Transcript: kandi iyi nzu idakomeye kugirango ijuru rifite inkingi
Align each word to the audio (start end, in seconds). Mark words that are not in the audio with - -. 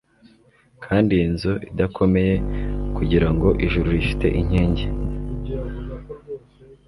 kandi 0.85 1.09
iyi 1.17 1.27
nzu 1.33 1.53
idakomeye 1.69 2.35
kugirango 2.97 3.47
ijuru 3.65 3.87
rifite 3.95 4.27
inkingi 4.39 4.85